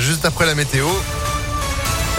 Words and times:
Juste 0.00 0.24
après 0.24 0.46
la 0.46 0.54
météo. 0.54 0.86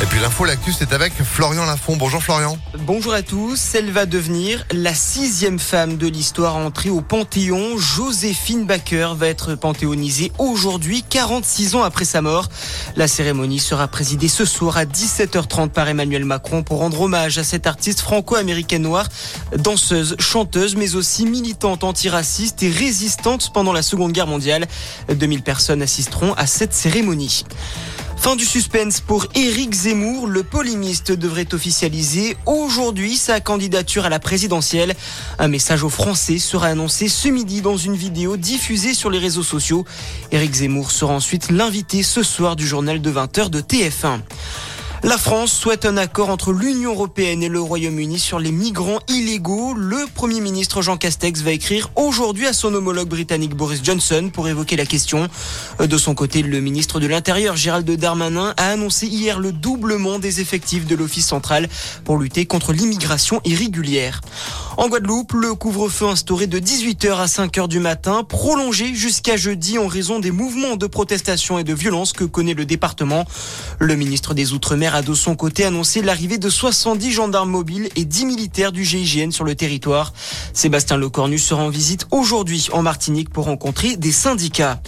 Et 0.04 0.06
puis 0.06 0.20
l'info, 0.20 0.44
l'actu, 0.44 0.74
c'est 0.74 0.92
avec 0.92 1.14
Florian 1.14 1.66
Lafont. 1.66 1.96
Bonjour 1.96 2.22
Florian. 2.22 2.58
Bonjour 2.80 3.14
à 3.14 3.22
tous. 3.22 3.74
Elle 3.74 3.90
va 3.90 4.06
devenir 4.06 4.66
la 4.74 4.94
sixième 4.94 5.60
femme 5.60 5.96
de 5.96 6.08
l'histoire 6.08 6.58
à 6.58 6.60
entrer 6.60 6.90
au 6.90 7.00
Panthéon. 7.00 7.78
Joséphine 7.78 8.66
Baker 8.66 9.14
va 9.16 9.30
être 9.30 9.56
panthéonisée 9.56 10.34
aujourd'hui, 10.40 11.06
46 11.10 11.76
ans 11.76 11.84
après 11.84 12.04
sa 12.04 12.22
mort. 12.22 12.50
La 12.98 13.08
cérémonie 13.08 13.60
sera 13.60 13.88
présidée 13.88 14.28
ce 14.28 14.44
soir 14.44 14.76
à 14.76 14.84
17h30 14.84 15.70
par 15.70 15.88
Emmanuel 15.88 16.26
Macron 16.26 16.64
pour 16.64 16.80
rendre 16.80 17.00
hommage 17.00 17.38
à 17.38 17.46
cette 17.46 17.66
artiste 17.66 18.02
franco-américaine 18.02 18.82
noire, 18.82 19.08
danseuse, 19.56 20.18
chanteuse, 20.20 20.76
mais 20.76 20.96
aussi 20.96 21.26
militante 21.26 21.86
antiraciste 21.86 22.62
et 22.62 22.70
résistante 22.70 23.52
pendant 23.54 23.72
la 23.72 23.82
Seconde 23.82 24.12
Guerre 24.12 24.28
mondiale. 24.28 24.68
2000 25.08 25.44
personnes 25.44 25.82
assisteront 25.82 26.34
à 26.34 26.46
cette 26.46 26.74
cérémonie. 26.74 27.46
Fin 28.24 28.38
du 28.38 28.46
suspense 28.46 29.02
pour 29.02 29.28
Éric 29.36 29.74
Zemmour. 29.74 30.28
Le 30.28 30.44
polémiste 30.44 31.12
devrait 31.12 31.54
officialiser 31.54 32.38
aujourd'hui 32.46 33.18
sa 33.18 33.42
candidature 33.42 34.06
à 34.06 34.10
la 34.10 34.20
présidentielle. 34.20 34.96
Un 35.40 35.50
message 35.50 35.84
aux 35.84 35.90
Français 35.90 36.40
sera 36.40 36.68
annoncé 36.68 37.10
ce 37.10 37.28
midi 37.28 37.60
dans 37.60 37.76
une 37.76 37.98
vidéo 37.98 38.38
diffusée 38.38 38.94
sur 38.94 39.10
les 39.10 39.20
réseaux 39.20 39.44
sociaux. 39.44 39.84
Éric 40.32 40.54
Zemmour 40.54 40.92
sera 40.92 41.14
ensuite 41.14 41.52
l'invité 41.52 42.02
ce 42.02 42.24
soir 42.24 42.56
du 42.56 42.66
journal 42.66 43.02
de 43.02 43.12
20h 43.12 43.50
de 43.50 43.60
TF1. 43.60 44.22
La 45.06 45.18
France 45.18 45.52
souhaite 45.52 45.86
un 45.86 45.98
accord 45.98 46.30
entre 46.30 46.54
l'Union 46.54 46.94
européenne 46.94 47.44
et 47.44 47.50
le 47.50 47.60
Royaume-Uni 47.60 48.18
sur 48.20 48.40
les 48.40 48.54
migrants 48.54 49.02
illégaux. 49.10 49.74
Le 49.74 50.06
Premier 50.16 50.40
ministre 50.40 50.82
Jean 50.82 50.96
Castex 50.96 51.42
va 51.42 51.52
écrire 51.52 51.92
aujourd'hui 51.98 52.48
à 52.48 52.54
son 52.54 52.74
homologue 52.74 53.10
britannique 53.10 53.54
Boris 53.54 53.82
Johnson 53.84 54.30
pour 54.32 54.48
évoquer 54.48 54.78
la 54.78 54.86
question. 54.86 55.28
De 55.78 55.98
son 55.98 56.16
côté, 56.16 56.42
le 56.42 56.62
ministre 56.62 57.02
de 57.02 57.08
l'Intérieur 57.08 57.58
Gérald 57.58 57.92
Darmanin 57.92 58.54
a 58.56 58.70
annoncé 58.70 59.08
hier 59.08 59.42
le 59.42 59.52
doublement 59.52 60.20
des 60.20 60.40
effectifs 60.40 60.88
de 60.88 60.96
l'Office 60.96 61.28
central 61.28 61.68
pour 62.06 62.18
lutter 62.18 62.46
contre 62.46 62.72
l'immigration 62.72 63.42
irrégulière. 63.44 64.22
En 64.78 64.88
Guadeloupe, 64.88 65.34
le 65.34 65.54
couvre-feu 65.54 66.08
instauré 66.08 66.48
de 66.48 66.60
18h 66.60 67.18
à 67.18 67.26
5h 67.26 67.68
du 67.68 67.80
matin, 67.80 68.24
prolongé 68.24 68.96
jusqu'à 68.96 69.36
jeudi 69.36 69.78
en 69.78 69.88
raison 69.88 70.20
des 70.20 70.32
mouvements 70.32 70.78
de 70.78 70.88
protestation 70.88 71.60
et 71.60 71.66
de 71.66 71.74
violence 71.74 72.14
que 72.14 72.24
connaît 72.24 72.54
le 72.54 72.66
département. 72.66 73.26
Le 73.80 73.96
ministre 73.98 74.34
des 74.34 74.54
Outre-mer 74.54 74.93
a 74.94 75.02
de 75.02 75.16
son 75.16 75.36
côté 75.36 75.66
annoncé 75.66 76.04
l'arrivée 76.04 76.38
de 76.38 76.50
70 76.50 77.12
gendarmes 77.12 77.50
mobiles 77.50 77.90
et 77.96 78.06
10 78.06 78.28
militaires 78.28 78.72
du 78.72 78.86
GIGN 78.86 79.32
sur 79.32 79.44
le 79.44 79.56
territoire. 79.56 80.14
Sébastien 80.54 80.98
Lecornu 80.98 81.40
sera 81.40 81.64
en 81.64 81.70
visite 81.70 82.06
aujourd'hui 82.12 82.68
en 82.72 82.84
Martinique 82.84 83.32
pour 83.32 83.46
rencontrer 83.46 83.98
des 83.98 84.12
syndicats. 84.12 84.80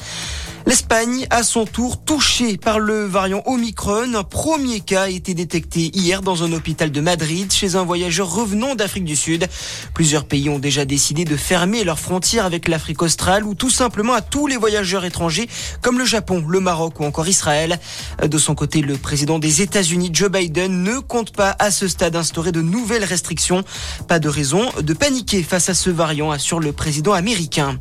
L'Espagne, 0.68 1.28
à 1.30 1.44
son 1.44 1.66
tour, 1.66 2.04
touchée 2.04 2.58
par 2.58 2.80
le 2.80 3.06
variant 3.06 3.44
Omicron. 3.46 4.16
Un 4.16 4.24
premier 4.24 4.80
cas 4.80 5.04
a 5.04 5.10
été 5.10 5.36
détecté 5.36 5.92
hier 5.94 6.24
dans 6.24 6.44
un 6.44 6.52
hôpital 6.54 6.92
de 6.92 7.02
Madrid 7.02 7.52
chez 7.54 7.76
un 7.76 7.84
voyageur 7.84 8.34
revenant 8.34 8.74
d'Afrique 8.74 9.06
du 9.06 9.16
Sud. 9.16 9.48
Plusieurs 9.94 10.26
pays 10.26 10.50
ont 10.50 10.58
déjà 10.58 10.84
décidé 10.84 11.24
de 11.24 11.38
fermer 11.38 11.84
leurs 11.84 12.00
frontières 12.00 12.46
avec 12.46 12.68
l'Afrique 12.68 13.04
australe 13.04 13.44
ou 13.44 13.54
tout 13.54 13.70
simplement 13.70 14.14
à 14.14 14.22
tous 14.22 14.48
les 14.48 14.58
voyageurs 14.58 15.06
étrangers 15.06 15.48
comme 15.84 16.00
le 16.00 16.06
Japon, 16.06 16.44
le 16.48 16.60
Maroc 16.60 17.00
ou 17.00 17.06
encore 17.06 17.28
Israël. 17.28 17.80
De 18.28 18.38
son 18.40 18.56
côté, 18.56 18.82
le 18.82 18.98
président 18.98 19.38
des 19.38 19.62
États-Unis, 19.62 20.10
Joe 20.14 20.32
Biden, 20.32 20.82
ne 20.82 20.98
compte 20.98 21.32
pas 21.32 21.56
à 21.60 21.70
ce 21.70 21.88
stade 21.88 22.16
instaurer 22.16 22.52
de 22.52 22.62
nouvelles 22.62 23.04
restrictions. 23.04 23.64
Pas 24.08 24.18
de 24.18 24.30
raison 24.30 24.72
de 24.82 24.94
paniquer 24.96 25.44
face 25.44 25.70
à 25.70 25.76
ce 25.76 25.92
variant, 25.92 26.32
assure 26.32 26.60
le 26.60 26.72
président 26.72 27.14
américain. 27.14 27.78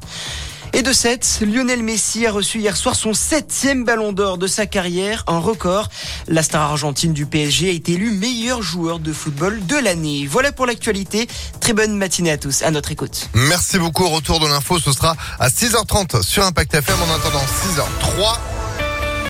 Et 0.76 0.82
de 0.82 0.92
7, 0.92 1.42
Lionel 1.46 1.84
Messi 1.84 2.26
a 2.26 2.32
reçu 2.32 2.58
hier 2.58 2.76
soir 2.76 2.96
son 2.96 3.14
septième 3.14 3.84
ballon 3.84 4.12
d'or 4.12 4.38
de 4.38 4.48
sa 4.48 4.66
carrière, 4.66 5.22
un 5.28 5.38
record. 5.38 5.88
La 6.26 6.42
star 6.42 6.62
argentine 6.62 7.12
du 7.12 7.26
PSG 7.26 7.68
a 7.68 7.72
été 7.72 7.92
élue 7.92 8.10
meilleur 8.10 8.60
joueur 8.60 8.98
de 8.98 9.12
football 9.12 9.64
de 9.66 9.76
l'année. 9.76 10.26
Voilà 10.28 10.50
pour 10.50 10.66
l'actualité. 10.66 11.28
Très 11.60 11.74
bonne 11.74 11.96
matinée 11.96 12.32
à 12.32 12.38
tous. 12.38 12.62
À 12.62 12.72
notre 12.72 12.90
écoute. 12.90 13.28
Merci 13.34 13.78
beaucoup. 13.78 14.08
Retour 14.08 14.40
de 14.40 14.48
l'info, 14.48 14.80
ce 14.80 14.92
sera 14.92 15.14
à 15.38 15.48
6h30 15.48 16.22
sur 16.22 16.44
Impact 16.44 16.74
FM. 16.74 16.96
En 17.02 17.14
attendant 17.14 17.44
6h03. 17.44 18.53